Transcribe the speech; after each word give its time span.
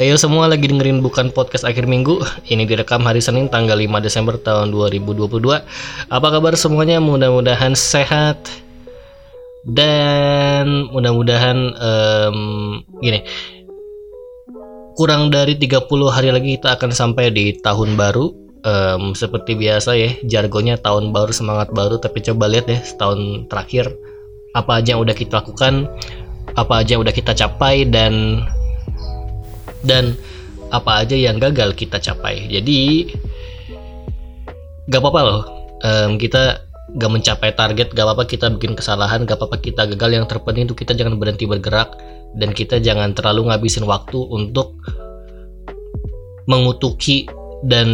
Ayo 0.00 0.16
semua 0.16 0.48
lagi 0.48 0.64
dengerin 0.64 1.04
bukan 1.04 1.28
podcast 1.28 1.68
akhir 1.68 1.84
minggu. 1.84 2.24
Ini 2.48 2.64
direkam 2.64 3.04
hari 3.04 3.20
Senin 3.20 3.52
tanggal 3.52 3.76
5 3.76 4.00
Desember 4.00 4.40
tahun 4.40 4.72
2022 4.72 5.28
Apa 6.08 6.26
kabar 6.32 6.56
semuanya? 6.56 7.04
Mudah-mudahan 7.04 7.76
sehat. 7.76 8.40
Dan 9.60 10.88
mudah-mudahan 10.88 11.76
um, 11.76 12.38
Gini. 13.04 13.28
Kurang 14.96 15.28
dari 15.28 15.60
30 15.60 15.84
hari 16.08 16.32
lagi 16.32 16.56
kita 16.56 16.80
akan 16.80 16.96
sampai 16.96 17.28
di 17.28 17.60
tahun 17.60 18.00
baru. 18.00 18.32
Um, 18.64 19.12
Seperti 19.12 19.52
biasa 19.52 20.00
ya 20.00 20.16
Jargonnya 20.24 20.80
tahun 20.80 21.12
baru 21.12 21.28
semangat 21.28 21.76
baru. 21.76 22.00
Tapi 22.00 22.24
coba 22.24 22.48
lihat 22.48 22.72
ya 22.72 22.80
setahun 22.80 23.52
terakhir 23.52 23.92
Apa 24.56 24.80
aja 24.80 24.96
yang 24.96 25.04
udah 25.04 25.12
kita 25.12 25.44
lakukan 25.44 25.92
Apa 26.56 26.80
aja 26.80 26.96
yang 26.96 27.04
udah 27.04 27.12
kita 27.12 27.36
capai 27.36 27.84
Dan 27.84 28.40
dan 29.84 30.16
apa 30.70 31.02
aja 31.02 31.16
yang 31.18 31.42
gagal 31.42 31.74
kita 31.74 31.98
capai. 31.98 32.46
Jadi 32.46 33.10
gak 34.90 35.00
apa-apa 35.02 35.20
loh 35.22 35.42
um, 35.82 36.18
kita 36.18 36.66
gak 36.98 37.10
mencapai 37.10 37.54
target, 37.54 37.94
gak 37.94 38.06
apa-apa 38.06 38.24
kita 38.26 38.50
bikin 38.54 38.74
kesalahan, 38.74 39.26
gak 39.26 39.38
apa-apa 39.38 39.58
kita 39.58 39.86
gagal. 39.94 40.10
Yang 40.22 40.26
terpenting 40.30 40.66
itu 40.70 40.74
kita 40.78 40.94
jangan 40.94 41.18
berhenti 41.18 41.46
bergerak 41.46 41.94
dan 42.38 42.54
kita 42.54 42.78
jangan 42.78 43.14
terlalu 43.14 43.50
ngabisin 43.50 43.86
waktu 43.86 44.18
untuk 44.18 44.78
mengutuki 46.46 47.30
dan 47.62 47.88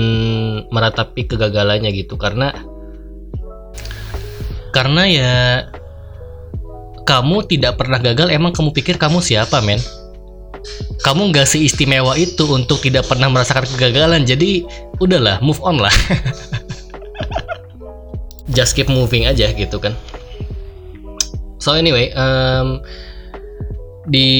meratapi 0.70 1.26
kegagalannya 1.26 1.90
gitu 1.92 2.14
karena 2.14 2.54
karena 4.70 5.02
ya 5.08 5.34
kamu 7.06 7.46
tidak 7.48 7.80
pernah 7.80 7.98
gagal 7.98 8.30
emang 8.30 8.54
kamu 8.54 8.70
pikir 8.70 9.00
kamu 9.00 9.18
siapa 9.18 9.58
men 9.64 9.80
kamu 11.06 11.30
nggak 11.30 11.46
seistimewa 11.46 12.18
itu 12.18 12.42
untuk 12.50 12.82
tidak 12.82 13.06
pernah 13.06 13.30
merasakan 13.30 13.62
kegagalan 13.62 14.26
jadi 14.26 14.66
udahlah 14.98 15.38
move 15.38 15.62
on 15.62 15.78
lah. 15.78 15.94
Just 18.58 18.74
keep 18.74 18.90
moving 18.90 19.30
aja 19.30 19.54
gitu 19.54 19.78
kan. 19.78 19.94
So 21.62 21.78
anyway 21.78 22.10
um, 22.18 22.82
di 24.10 24.30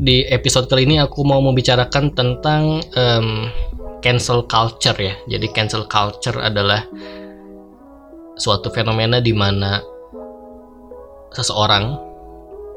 di 0.00 0.24
episode 0.32 0.72
kali 0.72 0.88
ini 0.88 1.04
aku 1.04 1.20
mau 1.20 1.44
membicarakan 1.44 2.16
tentang 2.16 2.80
um, 2.96 3.52
cancel 4.00 4.48
culture 4.48 4.96
ya. 4.96 5.12
Jadi 5.28 5.52
cancel 5.52 5.84
culture 5.84 6.40
adalah 6.40 6.80
suatu 8.40 8.72
fenomena 8.72 9.20
di 9.20 9.36
mana 9.36 9.84
seseorang 11.28 11.92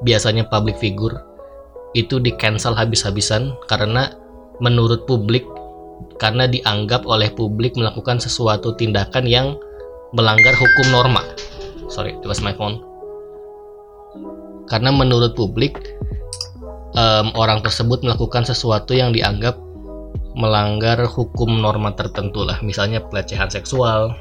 biasanya 0.03 0.43
public 0.51 0.75
figure 0.75 1.36
itu 1.95 2.19
di 2.19 2.35
cancel 2.35 2.75
habis-habisan 2.75 3.55
karena 3.69 4.11
menurut 4.59 5.05
publik 5.05 5.45
karena 6.17 6.49
dianggap 6.49 7.05
oleh 7.05 7.29
publik 7.33 7.77
melakukan 7.77 8.17
sesuatu 8.17 8.73
tindakan 8.73 9.25
yang 9.25 9.57
melanggar 10.13 10.53
hukum 10.57 10.87
norma. 10.89 11.21
Sorry, 11.87 12.17
it 12.17 12.25
was 12.25 12.41
my 12.43 12.51
phone. 12.53 12.81
Karena 14.67 14.91
menurut 14.91 15.37
publik 15.37 15.79
um, 16.97 17.31
orang 17.39 17.63
tersebut 17.63 18.03
melakukan 18.03 18.43
sesuatu 18.43 18.91
yang 18.91 19.15
dianggap 19.15 19.55
melanggar 20.37 21.01
hukum 21.07 21.63
norma 21.63 21.95
tertentu 21.97 22.45
lah, 22.45 22.61
misalnya 22.61 23.01
pelecehan 23.01 23.49
seksual, 23.49 24.13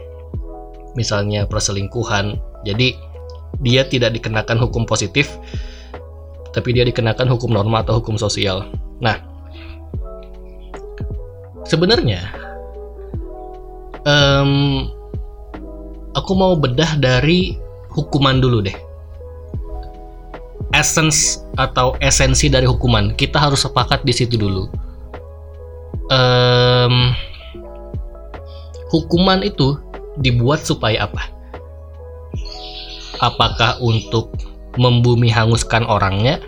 misalnya 0.94 1.44
perselingkuhan. 1.44 2.40
Jadi 2.64 2.96
dia 3.60 3.84
tidak 3.88 4.16
dikenakan 4.16 4.60
hukum 4.68 4.84
positif 4.88 5.32
tapi 6.56 6.72
dia 6.72 6.88
dikenakan 6.88 7.28
hukum 7.28 7.52
norma 7.52 7.84
atau 7.84 8.00
hukum 8.00 8.16
sosial. 8.16 8.72
Nah, 9.04 9.20
sebenarnya 11.68 12.32
um, 14.08 14.88
aku 16.16 16.32
mau 16.32 16.56
bedah 16.56 16.96
dari 16.96 17.60
hukuman 17.92 18.40
dulu 18.40 18.64
deh. 18.64 18.76
Essence 20.72 21.44
atau 21.60 21.92
esensi 22.00 22.48
dari 22.48 22.64
hukuman 22.64 23.12
kita 23.12 23.36
harus 23.36 23.60
sepakat 23.60 24.00
di 24.08 24.16
situ 24.16 24.40
dulu. 24.40 24.72
Um, 26.08 27.12
hukuman 28.88 29.44
itu 29.44 29.76
dibuat 30.24 30.64
supaya 30.64 31.04
apa? 31.04 31.28
Apakah 33.20 33.80
untuk 33.84 34.32
membumi 34.76 35.28
hanguskan 35.32 35.84
orangnya 35.84 36.40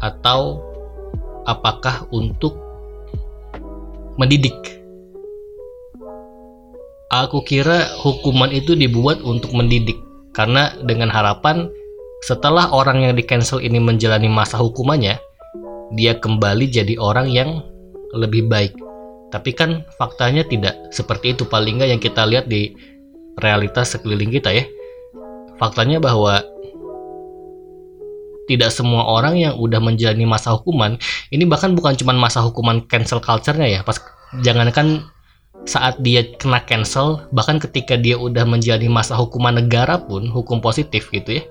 atau 0.00 0.60
apakah 1.48 2.04
untuk 2.12 2.56
mendidik? 4.20 4.56
Aku 7.12 7.40
kira 7.46 7.86
hukuman 8.02 8.50
itu 8.50 8.74
dibuat 8.74 9.22
untuk 9.22 9.54
mendidik 9.54 9.96
karena 10.36 10.74
dengan 10.84 11.08
harapan 11.08 11.70
setelah 12.26 12.68
orang 12.72 13.06
yang 13.06 13.14
di 13.14 13.24
cancel 13.24 13.62
ini 13.62 13.78
menjalani 13.78 14.26
masa 14.26 14.58
hukumannya, 14.58 15.20
dia 15.94 16.12
kembali 16.18 16.66
jadi 16.66 16.98
orang 16.98 17.30
yang 17.30 17.62
lebih 18.16 18.50
baik. 18.50 18.74
Tapi 19.30 19.54
kan 19.54 19.84
faktanya 19.94 20.42
tidak 20.42 20.74
seperti 20.90 21.36
itu 21.36 21.46
paling 21.46 21.78
nggak 21.78 21.90
yang 21.92 22.02
kita 22.02 22.26
lihat 22.26 22.50
di 22.50 22.74
realitas 23.38 23.94
sekeliling 23.94 24.32
kita 24.32 24.50
ya. 24.50 24.64
Faktanya 25.60 26.02
bahwa 26.02 26.40
tidak 28.46 28.70
semua 28.70 29.04
orang 29.06 29.38
yang 29.38 29.54
udah 29.58 29.78
menjalani 29.82 30.26
masa 30.26 30.54
hukuman 30.54 30.98
ini 31.30 31.44
bahkan 31.46 31.74
bukan 31.74 31.98
cuma 31.98 32.14
masa 32.14 32.42
hukuman 32.42 32.82
cancel 32.86 33.18
culture-nya 33.22 33.68
ya 33.68 33.80
pas 33.82 33.98
jangankan 34.42 35.06
saat 35.66 35.98
dia 35.98 36.22
kena 36.38 36.62
cancel 36.62 37.26
bahkan 37.34 37.58
ketika 37.58 37.98
dia 37.98 38.14
udah 38.14 38.46
menjalani 38.46 38.86
masa 38.86 39.18
hukuman 39.18 39.58
negara 39.58 39.98
pun 39.98 40.30
hukum 40.30 40.62
positif 40.62 41.10
gitu 41.10 41.42
ya 41.42 41.44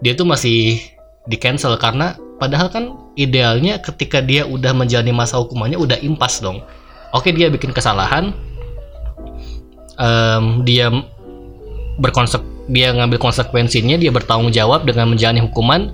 dia 0.00 0.16
tuh 0.16 0.26
masih 0.26 0.80
di 1.28 1.36
cancel 1.36 1.76
karena 1.76 2.16
padahal 2.40 2.72
kan 2.72 2.84
idealnya 3.20 3.78
ketika 3.84 4.24
dia 4.24 4.48
udah 4.48 4.72
menjalani 4.72 5.12
masa 5.12 5.36
hukumannya 5.36 5.76
udah 5.76 6.00
impas 6.00 6.40
dong. 6.40 6.64
Oke 7.12 7.36
dia 7.36 7.52
bikin 7.52 7.76
kesalahan 7.76 8.32
um, 10.00 10.64
dia 10.64 10.88
berkonsep 12.00 12.40
dia 12.70 12.94
ngambil 12.94 13.18
konsekuensinya 13.18 13.98
dia 13.98 14.14
bertanggung 14.14 14.54
jawab 14.54 14.86
dengan 14.86 15.10
menjalani 15.10 15.42
hukuman. 15.42 15.92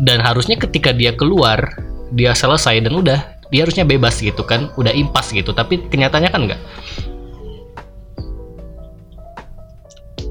Dan 0.00 0.24
harusnya 0.24 0.56
ketika 0.56 0.96
dia 0.96 1.12
keluar 1.12 1.76
dia 2.10 2.32
selesai 2.34 2.82
dan 2.82 2.96
udah 2.96 3.20
dia 3.52 3.68
harusnya 3.68 3.84
bebas 3.84 4.18
gitu 4.18 4.42
kan 4.42 4.72
udah 4.74 4.90
impas 4.90 5.30
gitu. 5.30 5.54
Tapi 5.54 5.86
kenyataannya 5.88 6.30
kan 6.32 6.42
enggak 6.44 6.60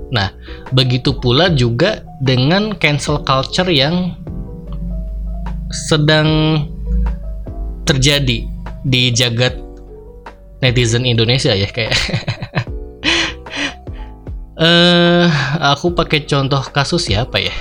nah 0.09 0.33
begitu 0.73 1.13
pula 1.13 1.53
juga 1.53 2.01
dengan 2.17 2.73
cancel 2.73 3.21
culture 3.21 3.69
yang 3.69 4.17
sedang 5.69 6.65
terjadi 7.85 8.45
di 8.81 9.01
jagat 9.13 9.53
netizen 10.65 11.05
Indonesia 11.05 11.53
ya 11.53 11.69
kayak 11.69 11.93
uh, 14.59 15.25
aku 15.73 15.95
pakai 15.95 16.27
contoh 16.27 16.61
kasus 16.69 17.07
ya 17.09 17.23
apa 17.25 17.39
ya? 17.39 17.55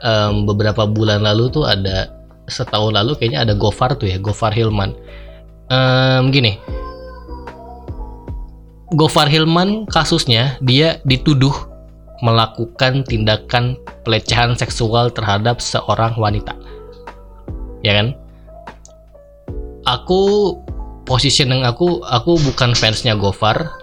Um, 0.00 0.48
beberapa 0.48 0.88
bulan 0.88 1.24
lalu 1.24 1.52
tuh 1.52 1.68
ada 1.68 2.08
setahun 2.48 2.96
lalu 2.96 3.16
kayaknya 3.16 3.44
ada 3.44 3.54
Gofar 3.56 3.96
tuh 3.96 4.08
ya 4.08 4.16
Gofar 4.20 4.52
Hilman. 4.52 4.92
Um, 5.72 6.30
gini. 6.32 6.60
Gofar 8.90 9.30
Hilman 9.30 9.86
kasusnya 9.86 10.58
dia 10.60 10.98
dituduh 11.06 11.54
melakukan 12.20 13.06
tindakan 13.06 13.78
pelecehan 14.04 14.58
seksual 14.58 15.08
terhadap 15.14 15.62
seorang 15.62 16.16
wanita. 16.18 16.52
Ya 17.80 17.96
kan? 17.96 18.12
Aku 19.88 20.54
positioning 21.08 21.64
aku 21.64 22.04
aku 22.04 22.36
bukan 22.44 22.76
fansnya 22.76 23.16
Gofar 23.16 23.79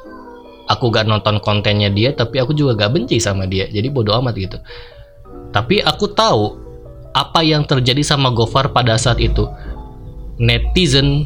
aku 0.67 0.91
gak 0.91 1.07
nonton 1.07 1.39
kontennya 1.39 1.87
dia 1.87 2.11
tapi 2.11 2.39
aku 2.43 2.51
juga 2.53 2.75
gak 2.87 2.93
benci 2.93 3.17
sama 3.17 3.47
dia. 3.47 3.67
Jadi 3.67 3.87
bodoh 3.89 4.15
amat 4.19 4.35
gitu. 4.35 4.57
Tapi 5.55 5.81
aku 5.81 6.11
tahu 6.11 6.59
apa 7.15 7.41
yang 7.41 7.65
terjadi 7.65 8.03
sama 8.03 8.29
Gofar 8.29 8.69
pada 8.75 8.99
saat 8.99 9.17
itu. 9.17 9.47
Netizen 10.37 11.25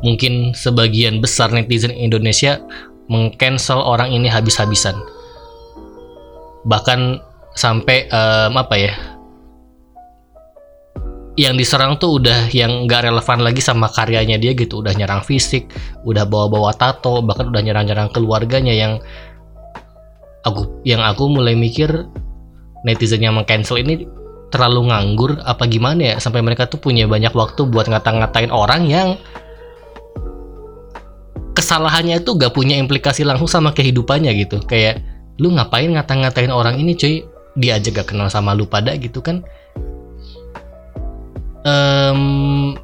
mungkin 0.00 0.54
sebagian 0.54 1.18
besar 1.18 1.50
netizen 1.50 1.92
Indonesia 1.92 2.62
mengcancel 3.10 3.82
orang 3.82 4.14
ini 4.14 4.30
habis-habisan. 4.30 4.94
Bahkan 6.64 7.20
sampai 7.58 8.06
um, 8.08 8.54
apa 8.54 8.76
ya 8.78 8.94
yang 11.38 11.54
diserang 11.54 11.94
tuh 12.02 12.18
udah 12.18 12.50
yang 12.50 12.90
nggak 12.90 13.06
relevan 13.06 13.46
lagi 13.46 13.62
sama 13.62 13.86
karyanya 13.86 14.42
dia 14.42 14.58
gitu. 14.58 14.82
Udah 14.82 14.90
nyerang 14.98 15.22
fisik 15.22 15.70
udah 16.02 16.26
bawa-bawa 16.26 16.74
tato 16.74 17.22
bahkan 17.22 17.54
udah 17.54 17.62
nyerang-nyerang 17.62 18.10
keluarganya 18.10 18.74
yang 18.74 18.98
aku 20.42 20.82
yang 20.82 20.98
aku 21.06 21.30
mulai 21.30 21.54
mikir 21.54 22.10
netizen 22.82 23.22
yang 23.22 23.38
mengcancel 23.38 23.78
ini 23.78 24.10
terlalu 24.50 24.90
nganggur 24.90 25.38
apa 25.46 25.62
gimana 25.70 26.10
ya? 26.10 26.14
Sampai 26.18 26.42
mereka 26.42 26.66
tuh 26.66 26.82
punya 26.82 27.06
banyak 27.06 27.30
waktu 27.30 27.70
buat 27.70 27.86
ngata-ngatain 27.86 28.50
orang 28.50 28.90
yang 28.90 29.14
kesalahannya 31.54 32.18
itu 32.18 32.34
gak 32.34 32.50
punya 32.50 32.74
implikasi 32.82 33.22
langsung 33.22 33.46
sama 33.46 33.70
kehidupannya 33.70 34.34
gitu. 34.42 34.58
Kayak 34.66 35.06
lu 35.38 35.54
ngapain 35.54 35.86
ngata-ngatain 35.86 36.50
orang 36.50 36.82
ini 36.82 36.98
cuy? 36.98 37.22
Dia 37.58 37.78
aja 37.78 37.94
gak 37.94 38.10
kenal 38.10 38.26
sama 38.26 38.58
lu 38.58 38.66
pada 38.66 38.94
gitu 38.98 39.22
kan 39.22 39.46
um, 41.66 42.74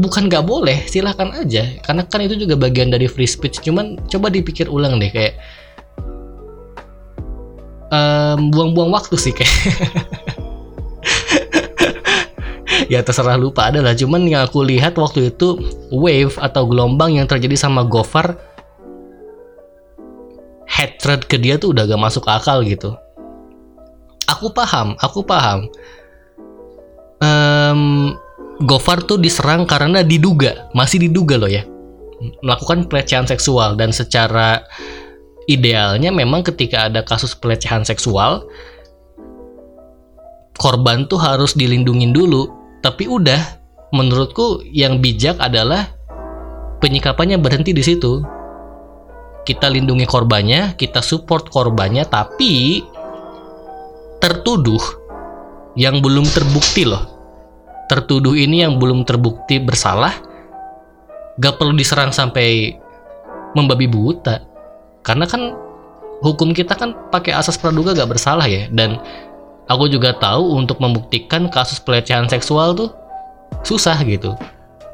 bukan 0.00 0.32
gak 0.32 0.44
boleh 0.48 0.84
silahkan 0.88 1.32
aja. 1.36 1.68
Karena 1.84 2.02
kan 2.08 2.24
itu 2.24 2.36
juga 2.40 2.56
bagian 2.56 2.92
dari 2.92 3.06
free 3.06 3.28
speech. 3.28 3.60
Cuman 3.64 4.00
coba 4.08 4.32
dipikir 4.32 4.68
ulang 4.68 5.00
deh 5.00 5.12
kayak 5.12 5.36
um, 7.92 8.50
buang-buang 8.50 8.90
waktu 8.90 9.16
sih 9.20 9.32
kayak. 9.36 9.56
Ya 12.90 13.06
terserah 13.06 13.38
lupa 13.38 13.70
adalah 13.70 13.94
cuman 13.94 14.26
yang 14.26 14.42
aku 14.42 14.66
lihat 14.66 14.98
waktu 14.98 15.30
itu 15.30 15.62
wave 15.94 16.34
atau 16.42 16.66
gelombang 16.66 17.22
yang 17.22 17.26
terjadi 17.30 17.54
sama 17.54 17.86
Gofar 17.86 18.34
hatred 20.66 21.22
ke 21.30 21.38
dia 21.38 21.54
tuh 21.54 21.70
udah 21.70 21.86
gak 21.86 22.02
masuk 22.02 22.26
akal 22.26 22.66
gitu. 22.66 22.98
Aku 24.26 24.50
paham 24.50 24.98
aku 24.98 25.22
paham 25.22 25.70
um, 27.20 28.14
Gofar 28.60 29.00
tuh 29.08 29.16
diserang 29.16 29.64
karena 29.64 30.04
diduga 30.04 30.68
masih 30.76 31.08
diduga 31.08 31.40
loh 31.40 31.48
ya 31.48 31.64
melakukan 32.44 32.86
pelecehan 32.86 33.24
seksual. 33.24 33.74
Dan 33.74 33.90
secara 33.90 34.60
idealnya 35.48 36.12
memang 36.12 36.44
ketika 36.44 36.92
ada 36.92 37.00
kasus 37.02 37.32
pelecehan 37.32 37.82
seksual 37.82 38.44
korban 40.60 41.08
tuh 41.08 41.16
harus 41.16 41.56
dilindungin 41.56 42.12
dulu. 42.12 42.52
Tapi 42.84 43.08
udah 43.08 43.40
menurutku 43.96 44.64
yang 44.68 45.00
bijak 45.00 45.36
adalah 45.40 45.88
penyikapannya 46.84 47.40
berhenti 47.40 47.72
di 47.72 47.84
situ. 47.84 48.20
Kita 49.40 49.72
lindungi 49.72 50.04
korbannya 50.04 50.76
kita 50.76 51.00
support 51.00 51.48
korbannya 51.48 52.04
tapi 52.04 52.84
tertuduh 54.20 54.99
yang 55.80 56.04
belum 56.04 56.28
terbukti 56.28 56.84
loh. 56.84 57.08
Tertuduh 57.88 58.36
ini 58.36 58.60
yang 58.60 58.76
belum 58.76 59.08
terbukti 59.08 59.56
bersalah 59.56 60.12
gak 61.40 61.56
perlu 61.56 61.72
diserang 61.72 62.12
sampai 62.12 62.76
membabi 63.56 63.88
buta. 63.88 64.44
Karena 65.00 65.24
kan 65.24 65.56
hukum 66.20 66.52
kita 66.52 66.76
kan 66.76 66.92
pakai 67.08 67.32
asas 67.32 67.56
praduga 67.56 67.96
gak 67.96 68.12
bersalah 68.12 68.44
ya. 68.44 68.68
Dan 68.68 69.00
aku 69.72 69.88
juga 69.88 70.12
tahu 70.20 70.60
untuk 70.60 70.76
membuktikan 70.84 71.48
kasus 71.48 71.80
pelecehan 71.80 72.28
seksual 72.28 72.76
tuh 72.76 72.92
susah 73.64 73.96
gitu. 74.04 74.36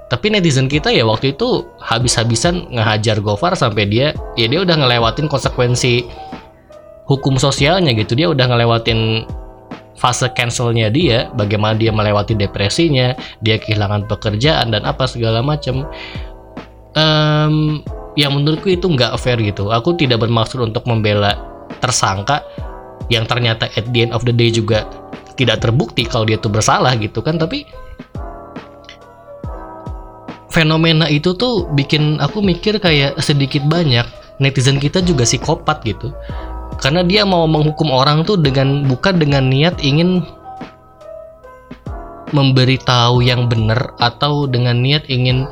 Tapi 0.06 0.30
netizen 0.30 0.70
kita 0.70 0.94
ya 0.94 1.02
waktu 1.02 1.34
itu 1.34 1.66
habis-habisan 1.82 2.70
ngehajar 2.70 3.18
Gofar 3.18 3.58
sampai 3.58 3.90
dia 3.90 4.14
ya 4.38 4.46
dia 4.46 4.62
udah 4.62 4.78
ngelewatin 4.78 5.26
konsekuensi 5.26 6.06
hukum 7.10 7.42
sosialnya 7.42 7.90
gitu. 7.90 8.14
Dia 8.14 8.30
udah 8.30 8.46
ngelewatin 8.46 9.26
fase 9.96 10.28
cancelnya 10.36 10.92
dia 10.92 11.32
bagaimana 11.34 11.76
dia 11.76 11.90
melewati 11.90 12.36
depresinya 12.36 13.16
dia 13.40 13.56
kehilangan 13.56 14.04
pekerjaan 14.08 14.72
dan 14.72 14.84
apa 14.84 15.08
segala 15.08 15.40
macam 15.40 15.88
um, 16.96 17.80
yang 18.16 18.32
menurutku 18.32 18.72
itu 18.72 18.88
nggak 18.88 19.12
fair 19.20 19.36
gitu. 19.40 19.68
Aku 19.72 19.92
tidak 19.96 20.24
bermaksud 20.24 20.60
untuk 20.64 20.88
membela 20.88 21.36
tersangka 21.80 22.40
yang 23.12 23.28
ternyata 23.28 23.68
at 23.76 23.86
the 23.92 24.08
end 24.08 24.12
of 24.16 24.24
the 24.24 24.34
day 24.34 24.48
juga 24.48 24.88
tidak 25.36 25.60
terbukti 25.62 26.08
kalau 26.08 26.24
dia 26.24 26.40
tuh 26.40 26.50
bersalah 26.50 26.96
gitu 26.96 27.20
kan 27.20 27.36
tapi 27.36 27.68
fenomena 30.50 31.04
itu 31.06 31.36
tuh 31.36 31.68
bikin 31.76 32.16
aku 32.18 32.40
mikir 32.40 32.80
kayak 32.80 33.20
sedikit 33.20 33.62
banyak 33.68 34.08
netizen 34.40 34.80
kita 34.80 35.04
juga 35.04 35.28
psikopat 35.28 35.84
gitu 35.84 36.10
karena 36.80 37.00
dia 37.02 37.22
mau 37.24 37.48
menghukum 37.48 37.88
orang 37.88 38.22
tuh 38.22 38.36
dengan 38.36 38.84
bukan 38.84 39.16
dengan 39.16 39.48
niat 39.48 39.80
ingin 39.80 40.20
memberitahu 42.34 43.22
yang 43.22 43.46
benar 43.46 43.94
atau 44.02 44.50
dengan 44.50 44.76
niat 44.82 45.06
ingin 45.06 45.46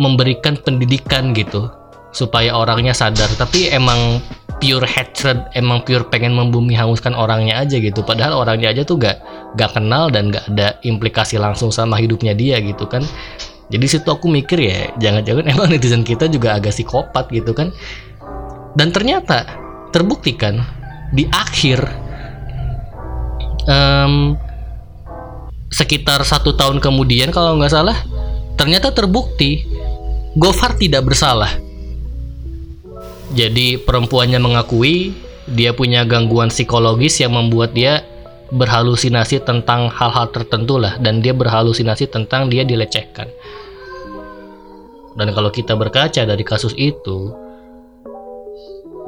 memberikan 0.00 0.56
pendidikan 0.60 1.32
gitu 1.36 1.68
supaya 2.14 2.54
orangnya 2.56 2.94
sadar. 2.94 3.28
Tapi 3.36 3.72
emang 3.72 4.20
pure 4.60 4.84
hatred 4.84 5.48
emang 5.56 5.80
pure 5.82 6.04
pengen 6.12 6.36
membumi 6.36 6.76
hanguskan 6.76 7.16
orangnya 7.16 7.60
aja 7.60 7.80
gitu. 7.80 8.04
Padahal 8.04 8.36
orangnya 8.36 8.72
aja 8.72 8.82
tuh 8.84 9.00
gak 9.00 9.20
gak 9.56 9.76
kenal 9.76 10.12
dan 10.12 10.30
gak 10.30 10.44
ada 10.52 10.76
implikasi 10.84 11.40
langsung 11.40 11.72
sama 11.72 11.96
hidupnya 11.96 12.36
dia 12.36 12.60
gitu 12.60 12.84
kan. 12.86 13.02
Jadi 13.70 13.86
situ 13.86 14.08
aku 14.10 14.26
mikir 14.26 14.58
ya 14.60 14.90
jangan-jangan 14.98 15.44
emang 15.52 15.68
netizen 15.72 16.04
kita 16.04 16.28
juga 16.28 16.58
agak 16.58 16.74
psikopat 16.74 17.30
gitu 17.32 17.56
kan 17.56 17.70
dan 18.74 18.94
ternyata 18.94 19.46
terbuktikan 19.90 20.62
di 21.10 21.26
akhir 21.30 21.82
um, 23.66 24.38
sekitar 25.70 26.22
satu 26.22 26.54
tahun 26.54 26.78
kemudian 26.78 27.34
kalau 27.34 27.58
nggak 27.58 27.72
salah 27.72 27.98
ternyata 28.54 28.94
terbukti 28.94 29.66
Gofar 30.38 30.78
tidak 30.78 31.10
bersalah 31.10 31.50
jadi 33.34 33.78
perempuannya 33.78 34.38
mengakui 34.38 35.14
dia 35.50 35.74
punya 35.74 36.06
gangguan 36.06 36.50
psikologis 36.50 37.18
yang 37.18 37.34
membuat 37.34 37.74
dia 37.74 38.06
berhalusinasi 38.50 39.46
tentang 39.46 39.86
hal-hal 39.90 40.30
tertentu 40.34 40.78
lah 40.78 40.98
dan 40.98 41.22
dia 41.22 41.30
berhalusinasi 41.30 42.10
tentang 42.10 42.50
dia 42.50 42.66
dilecehkan. 42.66 43.30
Dan 45.14 45.30
kalau 45.34 45.50
kita 45.50 45.74
berkaca 45.74 46.22
dari 46.22 46.42
kasus 46.42 46.74
itu 46.74 47.34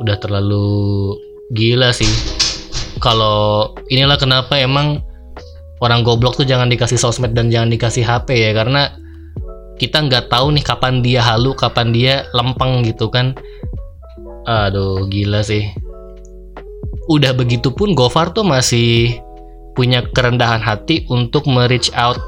udah 0.03 0.17
terlalu 0.19 1.15
gila 1.55 1.95
sih. 1.95 2.11
Kalau 2.99 3.73
inilah 3.91 4.19
kenapa 4.19 4.59
emang 4.59 5.03
orang 5.83 6.07
goblok 6.07 6.39
tuh 6.39 6.47
jangan 6.47 6.71
dikasih 6.71 6.99
sosmed 6.99 7.35
dan 7.35 7.51
jangan 7.51 7.71
dikasih 7.71 8.07
HP 8.07 8.39
ya 8.39 8.51
karena 8.55 8.95
kita 9.81 9.99
nggak 9.99 10.31
tahu 10.31 10.55
nih 10.55 10.63
kapan 10.63 11.03
dia 11.03 11.19
halu, 11.23 11.55
kapan 11.59 11.91
dia 11.91 12.15
lempeng 12.31 12.87
gitu 12.87 13.11
kan 13.11 13.35
Aduh, 14.43 15.07
gila 15.07 15.47
sih. 15.47 15.71
Udah 17.07 17.31
begitu 17.35 17.71
pun 17.71 17.95
Gofar 17.95 18.35
tuh 18.35 18.43
masih 18.43 19.19
punya 19.79 20.03
kerendahan 20.11 20.59
hati 20.59 21.07
untuk 21.09 21.47
me-reach 21.47 21.95
out 21.95 22.19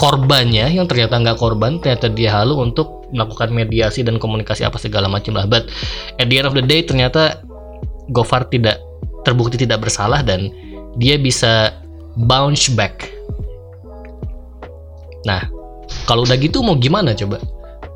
korbannya 0.00 0.72
yang 0.72 0.88
ternyata 0.88 1.20
nggak 1.20 1.38
korban, 1.38 1.76
ternyata 1.80 2.08
dia 2.08 2.40
halu 2.40 2.56
untuk 2.64 2.97
melakukan 3.14 3.52
mediasi 3.52 4.04
dan 4.04 4.20
komunikasi 4.20 4.64
apa 4.64 4.76
segala 4.76 5.08
macam 5.08 5.36
lah. 5.36 5.48
But 5.48 5.68
at 6.20 6.28
the 6.28 6.40
end 6.40 6.48
of 6.48 6.54
the 6.56 6.64
day 6.64 6.84
ternyata 6.84 7.42
Gofar 8.08 8.48
tidak 8.48 8.80
terbukti 9.28 9.60
tidak 9.60 9.84
bersalah 9.84 10.24
dan 10.24 10.48
dia 10.96 11.20
bisa 11.20 11.76
bounce 12.24 12.72
back. 12.72 13.12
Nah, 15.28 15.44
kalau 16.08 16.24
udah 16.24 16.40
gitu 16.40 16.64
mau 16.64 16.78
gimana 16.80 17.12
coba? 17.12 17.36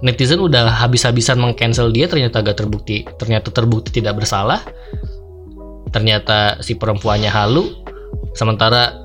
netizen 0.03 0.43
udah 0.43 0.67
habis-habisan 0.83 1.39
mengcancel 1.39 1.95
dia 1.95 2.11
ternyata 2.11 2.43
gak 2.43 2.59
terbukti 2.59 3.07
ternyata 3.17 3.55
terbukti 3.55 4.03
tidak 4.03 4.19
bersalah 4.19 4.59
ternyata 5.95 6.59
si 6.59 6.75
perempuannya 6.75 7.31
halu 7.31 7.71
sementara 8.35 9.01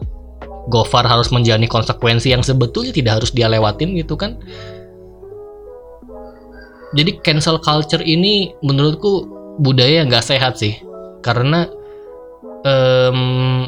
Gofar 0.68 1.08
harus 1.08 1.32
menjalani 1.32 1.64
konsekuensi 1.64 2.36
yang 2.36 2.44
sebetulnya 2.44 2.92
tidak 2.92 3.24
harus 3.24 3.32
dia 3.32 3.48
lewatin 3.48 3.96
gitu 3.96 4.20
kan 4.20 4.36
jadi 6.96 7.20
cancel 7.20 7.60
culture 7.60 8.00
ini 8.00 8.56
menurutku 8.64 9.28
budaya 9.60 10.04
yang 10.04 10.08
gak 10.08 10.24
sehat 10.24 10.56
sih. 10.56 10.80
Karena 11.20 11.68
um, 12.64 13.68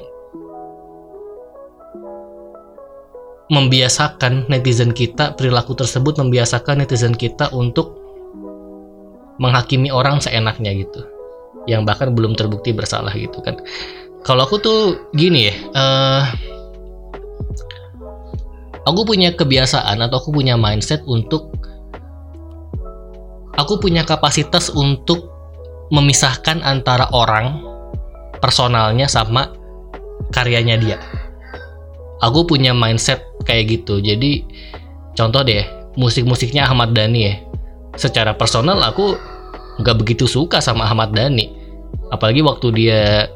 membiasakan 3.50 4.48
netizen 4.48 4.94
kita 4.94 5.34
perilaku 5.34 5.74
tersebut 5.74 6.22
membiasakan 6.22 6.86
netizen 6.86 7.18
kita 7.18 7.50
untuk 7.52 7.98
menghakimi 9.42 9.90
orang 9.92 10.22
seenaknya 10.24 10.72
gitu. 10.72 11.04
Yang 11.68 11.82
bahkan 11.90 12.16
belum 12.16 12.40
terbukti 12.40 12.72
bersalah 12.72 13.12
gitu 13.18 13.42
kan. 13.44 13.60
Kalau 14.24 14.46
aku 14.48 14.60
tuh 14.60 14.80
gini 15.16 15.48
ya 15.48 15.56
uh, 15.76 16.24
aku 18.84 19.02
punya 19.08 19.32
kebiasaan 19.34 20.00
atau 20.04 20.20
aku 20.20 20.36
punya 20.36 20.60
mindset 20.60 21.04
untuk 21.08 21.56
aku 23.60 23.84
punya 23.84 24.08
kapasitas 24.08 24.72
untuk 24.72 25.28
memisahkan 25.92 26.64
antara 26.64 27.12
orang 27.12 27.60
personalnya 28.40 29.12
sama 29.12 29.52
karyanya 30.32 30.80
dia. 30.80 30.98
Aku 32.24 32.48
punya 32.48 32.72
mindset 32.72 33.20
kayak 33.44 33.80
gitu. 33.80 34.00
Jadi 34.00 34.48
contoh 35.16 35.44
deh 35.44 35.68
musik-musiknya 36.00 36.68
Ahmad 36.72 36.96
Dhani 36.96 37.20
ya. 37.20 37.36
Secara 38.00 38.40
personal 38.40 38.80
aku 38.80 39.20
nggak 39.84 39.98
begitu 40.00 40.24
suka 40.24 40.64
sama 40.64 40.88
Ahmad 40.88 41.12
Dhani. 41.12 41.52
Apalagi 42.16 42.40
waktu 42.40 42.68
dia 42.76 43.28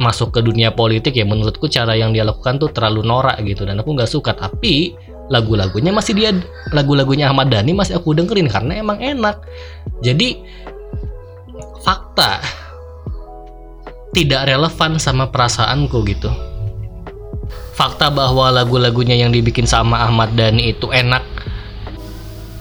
masuk 0.00 0.34
ke 0.34 0.40
dunia 0.42 0.74
politik 0.74 1.14
ya 1.14 1.22
menurutku 1.22 1.70
cara 1.70 1.94
yang 1.94 2.10
dia 2.10 2.26
lakukan 2.26 2.58
tuh 2.58 2.72
terlalu 2.72 3.04
norak 3.04 3.40
gitu. 3.44 3.68
Dan 3.68 3.80
aku 3.80 3.96
nggak 3.96 4.10
suka. 4.10 4.32
Tapi 4.36 4.96
lagu-lagunya 5.32 5.96
masih 5.96 6.12
dia 6.12 6.30
lagu-lagunya 6.76 7.32
Ahmad 7.32 7.48
Dhani 7.48 7.72
masih 7.72 7.96
aku 7.96 8.12
dengerin 8.12 8.52
karena 8.52 8.84
emang 8.84 9.00
enak. 9.00 9.40
Jadi 10.04 10.44
fakta. 11.80 12.44
Tidak 14.12 14.44
relevan 14.44 15.00
sama 15.00 15.32
perasaanku 15.32 16.04
gitu. 16.04 16.28
Fakta 17.72 18.12
bahwa 18.12 18.52
lagu-lagunya 18.52 19.16
yang 19.16 19.32
dibikin 19.32 19.64
sama 19.64 20.04
Ahmad 20.04 20.36
Dhani 20.36 20.76
itu 20.76 20.92
enak 20.92 21.24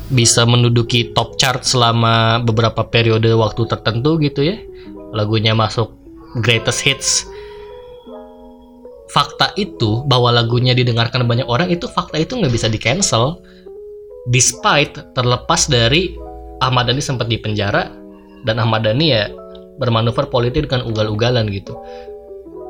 bisa 0.08 0.48
menduduki 0.48 1.12
top 1.12 1.36
chart 1.36 1.68
selama 1.68 2.40
beberapa 2.40 2.88
periode 2.88 3.28
waktu 3.36 3.68
tertentu 3.68 4.16
gitu 4.24 4.48
ya. 4.48 4.64
Lagunya 5.12 5.52
masuk 5.52 5.92
greatest 6.40 6.88
hits 6.88 7.28
fakta 9.12 9.52
itu 9.60 10.08
bahwa 10.08 10.32
lagunya 10.32 10.72
didengarkan 10.72 11.28
banyak 11.28 11.46
orang 11.46 11.68
itu 11.68 11.86
fakta 11.86 12.16
itu 12.20 12.40
nggak 12.40 12.54
bisa 12.54 12.72
di 12.72 12.80
cancel 12.80 13.44
despite 14.32 14.96
terlepas 15.12 15.68
dari 15.68 16.16
Ahmad 16.64 16.88
Dhani 16.88 17.04
sempat 17.04 17.28
di 17.28 17.42
penjara 17.42 17.92
dan 18.48 18.62
Ahmad 18.62 18.88
Dhani 18.88 19.08
ya 19.12 19.28
bermanuver 19.82 20.30
politik 20.30 20.70
dengan 20.70 20.86
ugal-ugalan 20.88 21.50
gitu. 21.50 21.74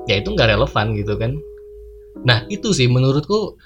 Ya 0.07 0.17
itu 0.17 0.31
nggak 0.31 0.57
relevan 0.57 0.95
gitu 0.95 1.13
kan. 1.19 1.37
Nah 2.23 2.47
itu 2.47 2.71
sih 2.71 2.87
menurutku 2.87 3.59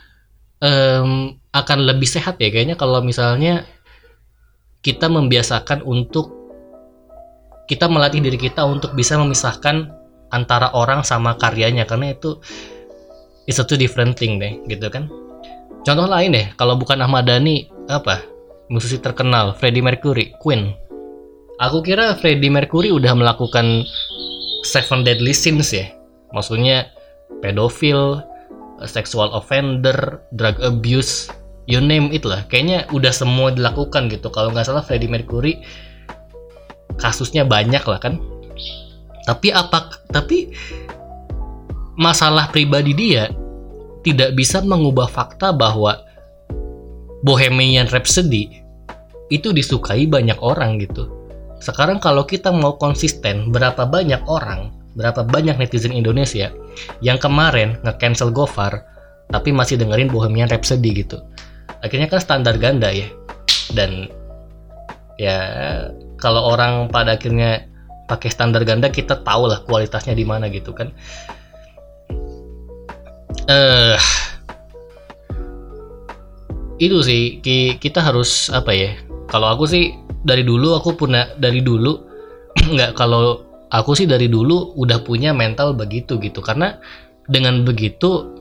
um, 0.59 1.37
akan 1.53 1.79
lebih 1.85 2.09
sehat 2.09 2.41
ya 2.41 2.51
kayaknya 2.51 2.75
kalau 2.75 2.99
misalnya 2.99 3.63
kita 4.81 5.07
membiasakan 5.07 5.81
untuk 5.85 6.33
kita 7.65 7.89
melatih 7.89 8.21
diri 8.21 8.37
kita 8.37 8.61
untuk 8.65 8.93
bisa 8.93 9.17
memisahkan 9.17 9.89
antara 10.33 10.73
orang 10.73 11.05
sama 11.05 11.37
karyanya 11.37 11.85
karena 11.85 12.13
itu 12.13 12.39
is 13.45 13.61
a 13.61 13.65
different 13.77 14.17
thing 14.17 14.41
deh 14.41 14.57
gitu 14.65 14.89
kan. 14.89 15.09
Contoh 15.85 16.09
lain 16.09 16.33
deh 16.33 16.47
kalau 16.57 16.73
bukan 16.77 16.97
Ahmad 17.01 17.29
Dhani 17.29 17.69
apa 17.89 18.25
musisi 18.73 18.97
terkenal 18.97 19.53
Freddie 19.53 19.85
Mercury 19.85 20.33
Queen. 20.41 20.73
Aku 21.61 21.85
kira 21.85 22.17
Freddie 22.17 22.51
Mercury 22.51 22.89
udah 22.89 23.13
melakukan 23.13 23.85
seven 24.65 25.05
deadly 25.05 25.31
sins 25.31 25.71
ya. 25.71 25.87
Maksudnya 26.33 26.89
pedofil 27.39 28.19
sexual 28.83 29.31
offender 29.31 30.19
drug 30.35 30.57
abuse 30.59 31.29
you 31.69 31.79
name 31.79 32.09
it 32.11 32.25
lah. 32.25 32.43
Kayaknya 32.49 32.89
udah 32.91 33.13
semua 33.13 33.53
dilakukan 33.53 34.09
gitu. 34.09 34.33
Kalau 34.33 34.49
nggak 34.51 34.65
salah 34.65 34.81
Freddie 34.81 35.07
Mercury 35.07 35.61
kasusnya 36.95 37.43
banyak 37.43 37.83
lah 37.83 37.99
kan 37.99 38.19
tapi 39.25 39.49
apa 39.51 39.91
tapi 40.13 40.53
masalah 41.97 42.47
pribadi 42.53 42.93
dia 42.93 43.33
tidak 44.05 44.37
bisa 44.37 44.61
mengubah 44.61 45.09
fakta 45.09 45.49
bahwa 45.49 45.97
Bohemian 47.25 47.89
Rhapsody 47.89 48.61
itu 49.33 49.49
disukai 49.49 50.05
banyak 50.05 50.37
orang 50.45 50.77
gitu. 50.77 51.09
Sekarang 51.57 51.97
kalau 51.97 52.21
kita 52.29 52.53
mau 52.53 52.77
konsisten 52.77 53.49
berapa 53.49 53.81
banyak 53.89 54.21
orang 54.29 54.69
berapa 54.95 55.27
banyak 55.27 55.59
netizen 55.59 55.91
Indonesia 55.91 56.53
yang 57.03 57.19
kemarin 57.19 57.75
nge-cancel 57.83 58.31
Gofar 58.31 58.85
tapi 59.33 59.51
masih 59.51 59.75
dengerin 59.81 60.07
Bohemian 60.07 60.47
Rhapsody 60.47 61.03
gitu. 61.03 61.19
Akhirnya 61.81 62.07
kan 62.07 62.21
standar 62.21 62.55
ganda 62.61 62.93
ya. 62.93 63.09
Dan 63.73 64.07
ya 65.17 65.37
kalau 66.21 66.53
orang 66.55 66.87
pada 66.93 67.17
akhirnya 67.17 67.65
pakai 68.05 68.29
standar 68.29 68.61
ganda 68.63 68.89
kita 68.89 69.21
tahu 69.25 69.49
lah 69.49 69.61
kualitasnya 69.65 70.13
di 70.13 70.25
mana 70.25 70.49
gitu 70.49 70.71
kan. 70.71 70.93
Eh 73.45 73.93
uh, 73.93 73.99
itu 76.81 76.97
sih 77.05 77.39
kita 77.79 78.03
harus 78.03 78.51
apa 78.51 78.71
ya 78.75 78.91
kalau 79.31 79.47
aku 79.47 79.63
sih 79.63 79.95
dari 80.25 80.43
dulu 80.43 80.75
aku 80.75 80.97
punya 80.97 81.31
dari 81.39 81.63
dulu 81.63 81.95
nggak 82.75 82.97
kalau 82.99 83.45
aku 83.71 83.95
sih 83.95 84.07
dari 84.09 84.27
dulu 84.27 84.75
udah 84.75 84.99
punya 85.05 85.31
mental 85.31 85.71
begitu 85.77 86.19
gitu 86.19 86.43
karena 86.43 86.77
dengan 87.25 87.65
begitu 87.65 88.31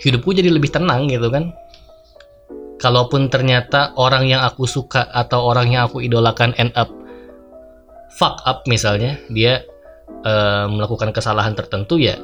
hidupku 0.00 0.34
jadi 0.34 0.50
lebih 0.50 0.72
tenang 0.74 1.06
gitu 1.08 1.30
kan. 1.30 1.54
Kalaupun 2.74 3.32
ternyata 3.32 3.96
orang 3.96 4.28
yang 4.28 4.44
aku 4.44 4.68
suka 4.68 5.08
atau 5.14 5.46
orang 5.46 5.72
yang 5.72 5.88
aku 5.88 6.04
idolakan 6.04 6.52
end 6.60 6.74
up 6.76 6.90
fuck 8.14 8.40
up 8.46 8.62
misalnya 8.70 9.18
dia 9.30 9.66
uh, 10.22 10.70
melakukan 10.70 11.10
kesalahan 11.10 11.58
tertentu 11.58 11.98
ya 11.98 12.14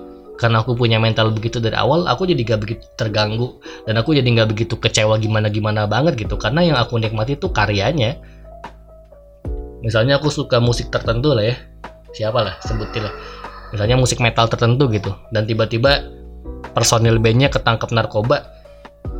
karena 0.41 0.65
aku 0.65 0.73
punya 0.73 0.97
mental 0.97 1.37
begitu 1.37 1.61
dari 1.61 1.77
awal 1.77 2.09
aku 2.09 2.25
jadi 2.25 2.41
gak 2.41 2.61
begitu 2.65 2.85
terganggu 2.97 3.61
dan 3.85 4.01
aku 4.01 4.17
jadi 4.17 4.25
gak 4.25 4.49
begitu 4.57 4.81
kecewa 4.81 5.21
gimana 5.21 5.53
gimana 5.53 5.85
banget 5.85 6.17
gitu. 6.17 6.41
Karena 6.41 6.65
yang 6.65 6.81
aku 6.81 6.97
nikmati 6.97 7.37
itu 7.37 7.53
karyanya. 7.53 8.17
Misalnya 9.85 10.17
aku 10.17 10.33
suka 10.33 10.57
musik 10.57 10.89
tertentu 10.89 11.37
lah 11.37 11.45
ya. 11.45 11.61
Siapa 12.17 12.41
lah 12.41 12.57
sebutin 12.65 13.05
lah. 13.05 13.15
Misalnya 13.77 14.01
musik 14.01 14.17
metal 14.25 14.49
tertentu 14.49 14.89
gitu. 14.89 15.13
Dan 15.29 15.45
tiba-tiba 15.45 16.09
personil 16.73 17.21
bandnya 17.21 17.53
ketangkep 17.53 17.93
narkoba. 17.93 18.49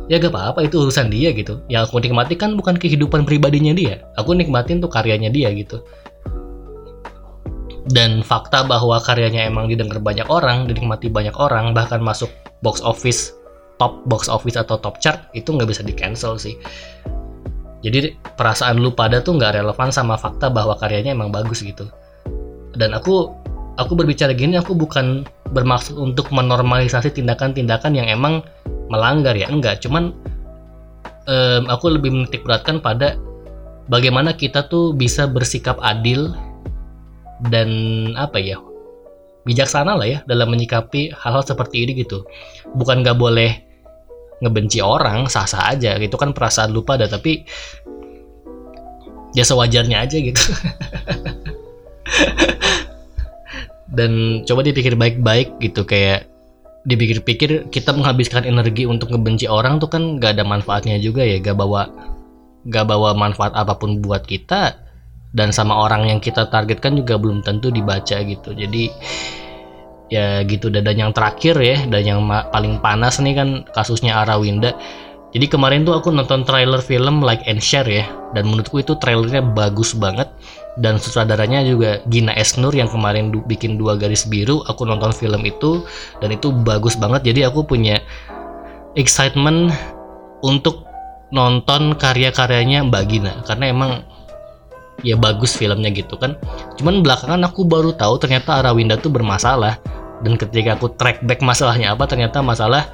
Ya 0.09 0.17
gak 0.17 0.33
apa-apa 0.33 0.65
itu 0.65 0.81
urusan 0.81 1.13
dia 1.13 1.37
gitu. 1.37 1.61
Yang 1.69 1.93
aku 1.93 2.01
nikmati 2.01 2.33
kan 2.33 2.57
bukan 2.57 2.81
kehidupan 2.81 3.29
pribadinya 3.29 3.77
dia. 3.77 4.09
Aku 4.17 4.33
nikmatin 4.33 4.81
tuh 4.81 4.89
karyanya 4.89 5.29
dia 5.29 5.53
gitu 5.53 5.85
dan 7.91 8.23
fakta 8.23 8.63
bahwa 8.63 8.97
karyanya 9.03 9.47
emang 9.47 9.67
didengar 9.67 9.99
banyak 9.99 10.27
orang, 10.31 10.65
dinikmati 10.65 11.11
banyak 11.11 11.35
orang, 11.35 11.75
bahkan 11.75 11.99
masuk 11.99 12.31
box 12.63 12.79
office, 12.81 13.35
top 13.77 14.01
box 14.07 14.31
office 14.31 14.55
atau 14.55 14.79
top 14.79 14.97
chart 15.03 15.27
itu 15.35 15.51
nggak 15.51 15.69
bisa 15.69 15.81
di 15.83 15.91
cancel 15.91 16.39
sih. 16.39 16.55
Jadi 17.81 18.13
perasaan 18.37 18.77
lu 18.77 18.93
pada 18.93 19.19
tuh 19.25 19.41
nggak 19.41 19.57
relevan 19.57 19.89
sama 19.89 20.13
fakta 20.15 20.53
bahwa 20.53 20.77
karyanya 20.77 21.17
emang 21.17 21.33
bagus 21.33 21.65
gitu. 21.65 21.89
Dan 22.77 22.93
aku 22.93 23.33
aku 23.81 23.93
berbicara 23.97 24.31
gini 24.37 24.55
aku 24.55 24.77
bukan 24.77 25.25
bermaksud 25.51 25.97
untuk 25.97 26.29
menormalisasi 26.31 27.11
tindakan-tindakan 27.11 27.97
yang 27.97 28.07
emang 28.07 28.45
melanggar 28.87 29.35
ya 29.35 29.49
enggak, 29.49 29.83
cuman 29.83 30.15
um, 31.27 31.63
aku 31.67 31.91
lebih 31.91 32.13
menitik 32.13 32.45
beratkan 32.45 32.79
pada 32.79 33.17
bagaimana 33.91 34.31
kita 34.35 34.67
tuh 34.71 34.95
bisa 34.95 35.27
bersikap 35.27 35.75
adil 35.81 36.31
dan 37.49 37.69
apa 38.13 38.37
ya 38.37 38.61
bijaksana 39.41 39.97
lah 39.97 40.05
ya 40.05 40.19
dalam 40.29 40.53
menyikapi 40.53 41.09
hal-hal 41.17 41.41
seperti 41.41 41.81
ini 41.85 42.05
gitu. 42.05 42.25
Bukan 42.77 43.01
nggak 43.01 43.17
boleh 43.17 43.51
ngebenci 44.41 44.81
orang 44.81 45.29
sah-sah 45.29 45.73
aja 45.73 45.97
gitu 46.01 46.17
kan 46.17 46.33
perasaan 46.33 46.73
lupa 46.73 46.97
ada 46.97 47.05
tapi 47.09 47.45
ya 49.33 49.41
sewajarnya 49.45 49.97
aja 50.01 50.17
gitu. 50.17 50.41
Dan 53.91 54.43
coba 54.47 54.63
dipikir 54.63 54.95
baik-baik 54.95 55.59
gitu 55.59 55.83
kayak 55.83 56.31
dipikir-pikir 56.87 57.69
kita 57.69 57.93
menghabiskan 57.93 58.41
energi 58.47 58.89
untuk 58.89 59.13
ngebenci 59.13 59.45
orang 59.45 59.77
tuh 59.77 59.91
kan 59.91 60.17
gak 60.17 60.37
ada 60.37 60.43
manfaatnya 60.47 60.97
juga 60.97 61.21
ya 61.21 61.37
gak 61.37 61.53
bawa 61.53 61.85
gak 62.65 62.89
bawa 62.89 63.13
manfaat 63.13 63.53
apa 63.53 63.77
pun 63.77 64.01
buat 64.01 64.25
kita 64.25 64.80
dan 65.31 65.55
sama 65.55 65.75
orang 65.75 66.11
yang 66.11 66.19
kita 66.19 66.51
targetkan 66.51 66.99
juga 66.99 67.15
belum 67.15 67.43
tentu 67.43 67.71
dibaca 67.71 68.19
gitu. 68.19 68.51
Jadi 68.51 68.91
ya 70.11 70.43
gitu. 70.43 70.67
Dan 70.67 70.85
yang 70.91 71.11
terakhir 71.15 71.55
ya 71.63 71.87
dan 71.87 72.03
yang 72.03 72.19
paling 72.27 72.83
panas 72.83 73.17
nih 73.23 73.35
kan 73.35 73.49
kasusnya 73.71 74.21
Arawinda. 74.23 74.75
Jadi 75.31 75.47
kemarin 75.47 75.87
tuh 75.87 75.95
aku 75.95 76.11
nonton 76.11 76.43
trailer 76.43 76.83
film 76.83 77.23
Like 77.23 77.47
and 77.47 77.63
Share 77.63 77.87
ya. 77.87 78.03
Dan 78.35 78.51
menurutku 78.51 78.83
itu 78.83 78.99
trailernya 78.99 79.39
bagus 79.39 79.95
banget. 79.95 80.27
Dan 80.75 80.99
sutradaranya 80.99 81.63
juga 81.63 82.03
Gina 82.11 82.35
Esnur 82.35 82.75
yang 82.75 82.91
kemarin 82.91 83.31
du 83.31 83.39
bikin 83.47 83.79
dua 83.79 83.95
garis 83.95 84.27
biru 84.27 84.59
aku 84.67 84.83
nonton 84.83 85.15
film 85.15 85.47
itu. 85.47 85.87
Dan 86.19 86.35
itu 86.35 86.51
bagus 86.51 86.99
banget. 86.99 87.31
Jadi 87.31 87.47
aku 87.47 87.63
punya 87.63 88.03
excitement 88.99 89.71
untuk 90.43 90.83
nonton 91.31 91.95
karya-karyanya 91.95 92.83
Mbak 92.91 93.03
Gina. 93.07 93.33
Karena 93.47 93.71
emang 93.71 94.03
ya 95.01 95.17
bagus 95.17 95.57
filmnya 95.57 95.89
gitu 95.93 96.17
kan. 96.17 96.37
Cuman 96.77 97.01
belakangan 97.01 97.41
aku 97.45 97.65
baru 97.65 97.93
tahu 97.93 98.17
ternyata 98.21 98.61
Arawinda 98.61 98.97
tuh 98.97 99.13
bermasalah. 99.13 99.77
Dan 100.21 100.37
ketika 100.37 100.77
aku 100.77 100.93
track 100.93 101.25
back 101.25 101.41
masalahnya 101.41 101.97
apa 101.97 102.05
ternyata 102.05 102.45
masalah 102.45 102.85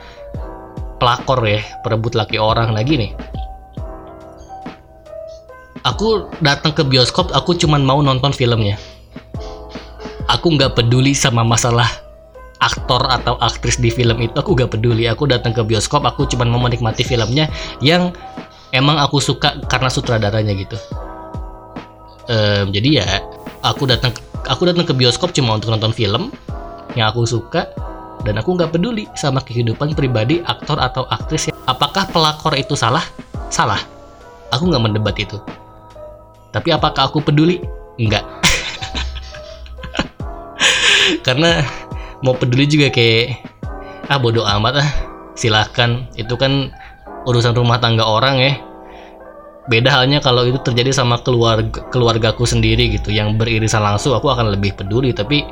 pelakor 0.97 1.43
ya 1.43 1.59
perebut 1.83 2.15
laki 2.15 2.39
orang 2.39 2.71
lagi 2.71 2.95
nih. 2.95 3.11
Aku 5.83 6.31
datang 6.43 6.75
ke 6.75 6.83
bioskop 6.83 7.31
aku 7.31 7.55
cuman 7.55 7.83
mau 7.83 7.99
nonton 7.99 8.31
filmnya. 8.31 8.79
Aku 10.27 10.55
nggak 10.55 10.75
peduli 10.75 11.15
sama 11.15 11.43
masalah 11.43 11.87
aktor 12.59 12.99
atau 13.07 13.37
aktris 13.39 13.77
di 13.77 13.93
film 13.93 14.17
itu 14.19 14.33
aku 14.35 14.57
gak 14.57 14.73
peduli. 14.73 15.05
Aku 15.07 15.29
datang 15.29 15.53
ke 15.53 15.61
bioskop 15.63 16.03
aku 16.03 16.25
cuman 16.27 16.49
mau 16.49 16.59
menikmati 16.59 17.05
filmnya 17.05 17.47
yang 17.79 18.11
emang 18.75 18.99
aku 18.99 19.21
suka 19.23 19.61
karena 19.71 19.87
sutradaranya 19.87 20.51
gitu 20.57 20.75
um, 22.27 22.65
jadi 22.71 23.03
ya 23.03 23.07
aku 23.63 23.89
datang 23.89 24.13
aku 24.47 24.69
datang 24.69 24.85
ke 24.87 24.93
bioskop 24.95 25.35
cuma 25.35 25.57
untuk 25.57 25.73
nonton 25.73 25.91
film 25.91 26.31
yang 26.95 27.11
aku 27.11 27.27
suka 27.27 27.67
dan 28.23 28.39
aku 28.41 28.57
nggak 28.57 28.73
peduli 28.73 29.05
sama 29.13 29.43
kehidupan 29.43 29.93
pribadi 29.93 30.41
aktor 30.43 30.81
atau 30.81 31.05
aktris. 31.07 31.53
Apakah 31.69 32.09
pelakor 32.09 32.57
itu 32.57 32.73
salah? 32.73 33.03
Salah. 33.53 33.79
Aku 34.51 34.67
nggak 34.67 34.83
mendebat 34.83 35.15
itu. 35.19 35.37
Tapi 36.51 36.73
apakah 36.73 37.11
aku 37.11 37.21
peduli? 37.21 37.61
Enggak 37.97 38.21
karena 41.25 41.65
mau 42.21 42.37
peduli 42.37 42.69
juga 42.69 42.93
kayak 42.93 43.41
ah 44.05 44.21
bodoh 44.21 44.45
amat 44.45 44.85
ah 44.85 44.89
silahkan. 45.33 46.05
Itu 46.13 46.37
kan 46.37 46.69
urusan 47.27 47.57
rumah 47.57 47.81
tangga 47.81 48.05
orang 48.07 48.39
ya 48.39 48.53
beda 49.67 49.91
halnya 49.91 50.23
kalau 50.23 50.47
itu 50.47 50.59
terjadi 50.63 50.95
sama 50.95 51.19
keluarga 51.19 51.83
keluargaku 51.91 52.47
sendiri 52.47 52.95
gitu 52.95 53.11
yang 53.11 53.35
beririsan 53.35 53.83
langsung 53.83 54.15
aku 54.15 54.31
akan 54.31 54.55
lebih 54.55 54.75
peduli 54.79 55.11
tapi 55.11 55.43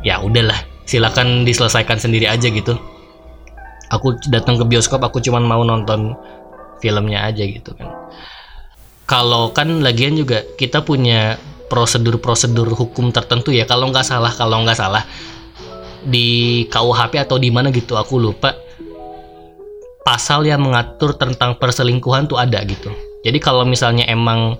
ya 0.00 0.24
udahlah 0.24 0.56
silakan 0.88 1.44
diselesaikan 1.44 2.00
sendiri 2.00 2.24
aja 2.24 2.48
gitu. 2.48 2.74
Aku 3.92 4.16
datang 4.32 4.56
ke 4.56 4.64
bioskop 4.64 5.04
aku 5.04 5.20
cuman 5.20 5.44
mau 5.44 5.60
nonton 5.64 6.16
filmnya 6.80 7.28
aja 7.28 7.44
gitu 7.44 7.76
kan. 7.76 7.88
Kalau 9.08 9.52
kan 9.52 9.80
lagian 9.80 10.16
juga 10.16 10.44
kita 10.56 10.84
punya 10.84 11.36
prosedur-prosedur 11.68 12.72
hukum 12.72 13.12
tertentu 13.12 13.52
ya 13.52 13.68
kalau 13.68 13.92
nggak 13.92 14.04
salah 14.04 14.32
kalau 14.32 14.64
nggak 14.64 14.76
salah 14.76 15.04
di 16.04 16.64
KUHP 16.72 17.20
atau 17.20 17.36
di 17.36 17.52
mana 17.52 17.68
gitu 17.68 17.96
aku 17.96 18.16
lupa 18.16 18.56
pasal 20.00 20.48
yang 20.48 20.64
mengatur 20.64 21.12
tentang 21.20 21.60
perselingkuhan 21.60 22.24
tuh 22.24 22.40
ada 22.40 22.64
gitu 22.64 22.88
jadi 23.28 23.44
kalau 23.44 23.68
misalnya 23.68 24.08
emang 24.08 24.56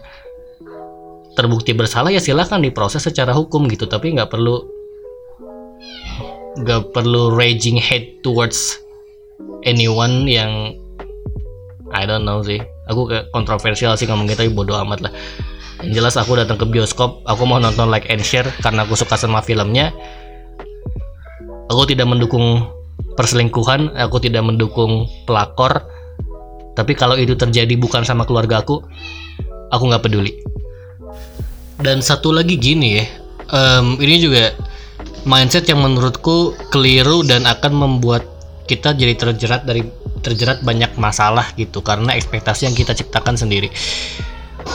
terbukti 1.33 1.73
bersalah 1.73 2.13
ya 2.13 2.21
silahkan 2.21 2.61
diproses 2.61 3.01
secara 3.01 3.33
hukum 3.33 3.65
gitu. 3.73 3.89
Tapi 3.89 4.13
nggak 4.13 4.29
perlu 4.29 4.61
nggak 6.61 6.93
perlu 6.93 7.33
raging 7.33 7.81
hate 7.81 8.21
towards 8.21 8.77
anyone 9.65 10.29
yang 10.29 10.77
I 11.97 12.05
don't 12.05 12.29
know 12.29 12.45
sih. 12.45 12.61
Aku 12.93 13.09
kayak 13.09 13.33
kontroversial 13.33 13.97
sih 13.97 14.05
ngomong 14.05 14.29
gitu 14.29 14.45
tapi 14.45 14.53
bodo 14.53 14.77
amat 14.85 15.09
lah. 15.09 15.13
Yang 15.81 16.05
jelas 16.05 16.15
aku 16.21 16.37
datang 16.37 16.61
ke 16.61 16.69
bioskop 16.69 17.25
aku 17.25 17.49
mau 17.49 17.57
nonton 17.57 17.89
like 17.89 18.05
and 18.13 18.21
share 18.21 18.53
karena 18.61 18.85
aku 18.85 19.01
suka 19.01 19.17
sama 19.17 19.41
filmnya. 19.41 19.97
Aku 21.73 21.89
tidak 21.89 22.05
mendukung 22.05 22.69
perselingkuhan 23.17 23.99
aku 23.99 24.23
tidak 24.23 24.47
mendukung 24.47 25.11
pelakor 25.27 25.87
tapi 26.79 26.95
kalau 26.95 27.19
itu 27.19 27.35
terjadi 27.35 27.75
bukan 27.75 28.07
sama 28.07 28.23
keluarga 28.23 28.63
aku 28.63 28.87
aku 29.75 29.83
nggak 29.91 30.07
peduli 30.07 30.39
dan 31.83 31.99
satu 31.99 32.31
lagi 32.31 32.55
gini 32.55 33.03
ya 33.03 33.05
um, 33.51 33.99
ini 33.99 34.23
juga 34.23 34.55
mindset 35.27 35.67
yang 35.67 35.83
menurutku 35.83 36.55
keliru 36.71 37.27
dan 37.27 37.45
akan 37.45 37.73
membuat 37.75 38.23
kita 38.69 38.93
jadi 38.93 39.17
terjerat 39.17 39.65
dari 39.65 39.83
terjerat 40.21 40.61
banyak 40.61 40.95
masalah 41.01 41.57
gitu 41.57 41.81
karena 41.81 42.13
ekspektasi 42.15 42.69
yang 42.69 42.77
kita 42.77 42.93
ciptakan 42.93 43.39
sendiri. 43.39 43.73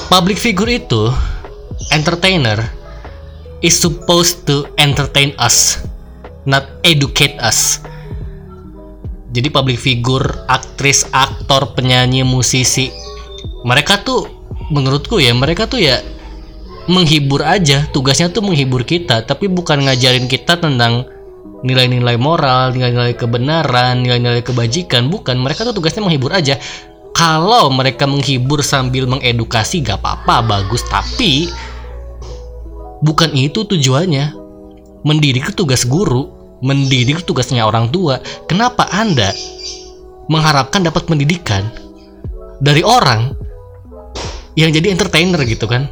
Public 0.09 0.41
figure 0.41 0.71
itu 0.71 1.13
entertainer 1.93 2.57
is 3.61 3.77
supposed 3.77 4.49
to 4.49 4.65
entertain 4.81 5.37
us, 5.37 5.77
not 6.49 6.65
educate 6.81 7.37
us. 7.37 7.83
Jadi 9.33 9.49
public 9.49 9.81
figure, 9.81 10.45
aktris, 10.45 11.09
aktor, 11.09 11.73
penyanyi, 11.73 12.21
musisi, 12.21 12.93
mereka 13.65 13.97
tuh 14.05 14.29
menurutku 14.69 15.17
ya 15.17 15.33
mereka 15.33 15.65
tuh 15.65 15.81
ya 15.81 15.99
menghibur 16.85 17.41
aja. 17.41 17.89
Tugasnya 17.89 18.29
tuh 18.29 18.45
menghibur 18.45 18.85
kita 18.85 19.25
tapi 19.25 19.49
bukan 19.49 19.89
ngajarin 19.89 20.29
kita 20.29 20.61
tentang 20.61 21.09
nilai-nilai 21.63 22.19
moral 22.19 22.75
nilai-nilai 22.75 23.15
kebenaran 23.15 24.05
nilai-nilai 24.05 24.45
kebajikan. 24.45 25.09
Bukan 25.09 25.41
mereka 25.41 25.65
tuh 25.65 25.73
tugasnya 25.73 26.05
menghibur 26.05 26.29
aja. 26.29 26.59
Kalau 27.13 27.69
mereka 27.69 28.09
menghibur 28.09 28.65
sambil 28.65 29.05
mengedukasi 29.05 29.85
gak 29.85 30.01
apa-apa 30.01 30.45
bagus. 30.45 30.81
Tapi 30.85 31.49
bukan 33.01 33.33
itu 33.33 33.65
tujuannya. 33.65 34.41
Mendidik 35.03 35.51
tugas 35.57 35.83
guru 35.83 36.42
mendidik 36.63 37.27
tugasnya 37.27 37.67
orang 37.67 37.91
tua 37.91 38.23
kenapa 38.47 38.87
anda 38.95 39.35
mengharapkan 40.31 40.87
dapat 40.87 41.03
pendidikan 41.03 41.67
dari 42.63 42.79
orang 42.79 43.35
yang 44.55 44.71
jadi 44.71 44.95
entertainer 44.95 45.43
gitu 45.43 45.67
kan? 45.67 45.91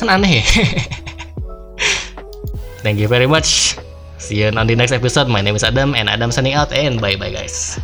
Kan 0.00 0.08
aneh 0.08 0.40
ya. 0.40 0.44
Thank 2.84 3.02
you 3.02 3.10
very 3.10 3.28
much. 3.28 3.76
See 4.16 4.40
you 4.40 4.48
on 4.54 4.64
the 4.64 4.78
next 4.78 4.96
episode. 4.96 5.28
My 5.28 5.44
name 5.44 5.58
is 5.58 5.66
Adam 5.66 5.92
and 5.92 6.08
Adam 6.08 6.32
signing 6.32 6.56
out 6.56 6.72
and 6.72 7.02
bye 7.02 7.20
bye 7.20 7.34
guys 7.34 7.76